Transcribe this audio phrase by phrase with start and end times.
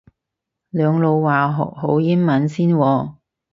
[0.71, 3.13] 兩老話學好英文先喎